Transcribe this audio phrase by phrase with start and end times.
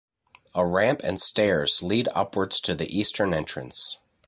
[0.55, 3.99] A ramp and stairs lead upwards to the Eastern entrance.